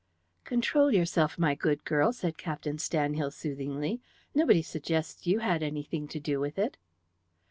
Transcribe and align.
"Control 0.45 0.91
yourself, 0.91 1.37
my 1.37 1.53
good 1.53 1.85
girl," 1.85 2.11
said 2.11 2.35
Captain 2.35 2.77
Stanhill 2.79 3.31
soothingly. 3.31 4.01
"Nobody 4.33 4.63
suggests 4.63 5.27
you 5.27 5.37
had 5.45 5.61
anything 5.61 6.07
to 6.07 6.19
do 6.19 6.39
with 6.39 6.57
it." 6.57 6.75